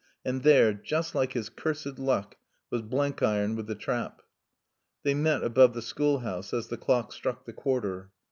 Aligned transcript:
And 0.25 0.41
there 0.41 0.73
(just 0.73 1.13
like 1.13 1.33
his 1.33 1.49
cursed 1.49 1.99
luck) 1.99 2.35
was 2.71 2.81
Blenkiron 2.81 3.55
with 3.55 3.67
the 3.67 3.75
trap. 3.75 4.23
They 5.03 5.13
met 5.13 5.43
above 5.43 5.75
the 5.75 5.81
schoolhouse 5.83 6.55
as 6.55 6.69
the 6.69 6.77
clock 6.77 7.13
struck 7.13 7.45
the 7.45 7.53
quarter. 7.53 8.09